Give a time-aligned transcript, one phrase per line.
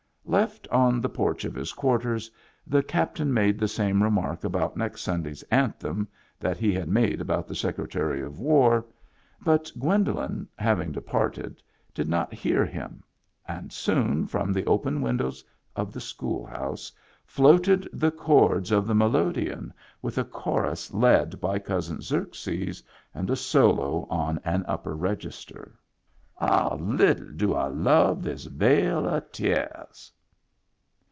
[0.23, 2.31] Left on the porch of his quarters,
[2.65, 6.07] the captain made the same remark about next Sunday's anthem
[6.39, 8.85] that he had made about the Secretary of War;
[9.41, 11.61] but Gwendolen, having departed,
[11.93, 13.03] did not hear him,
[13.45, 15.43] and soon from the open windows
[15.75, 16.93] of the school house
[17.25, 20.17] floated the chords of the melodeon Digitized by Google io6 MEMBERS OF THE FAMILY with
[20.17, 22.83] a chorus led by Cousin Xerxes,
[23.13, 25.77] and a solo on an upper register,
[26.37, 30.09] How little do I love this vale of teahs.